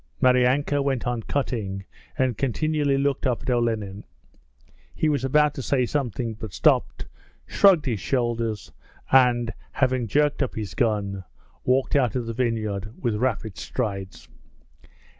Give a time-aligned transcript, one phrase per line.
[0.19, 1.85] Maryanka went on cutting
[2.17, 4.03] and continually looked up at Olenin.
[4.95, 7.05] He was about to say something, but stopped,
[7.45, 8.71] shrugged his shoulders
[9.11, 11.23] and, having jerked up his gun,
[11.65, 14.27] walked out of the vineyard with rapid strides.